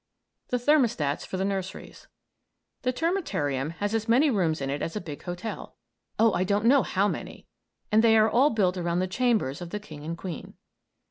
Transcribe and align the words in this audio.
THE 0.47 0.57
THERMOSTATS 0.57 1.27
FOR 1.27 1.37
THE 1.37 1.45
NURSERIES 1.45 2.07
The 2.81 2.91
termitarium 2.91 3.73
has 3.73 3.93
as 3.93 4.09
many 4.09 4.31
rooms 4.31 4.59
in 4.59 4.71
it 4.71 4.81
as 4.81 4.95
a 4.95 4.99
big 4.99 5.21
hotel 5.21 5.75
oh, 6.17 6.33
I 6.33 6.43
don't 6.43 6.65
know 6.65 6.81
how 6.81 7.07
many 7.07 7.45
and 7.91 8.03
they 8.03 8.17
are 8.17 8.27
all 8.27 8.49
built 8.49 8.77
around 8.77 8.97
the 8.97 9.07
chambers 9.07 9.61
of 9.61 9.69
the 9.69 9.79
king 9.79 10.03
and 10.03 10.17
queen. 10.17 10.55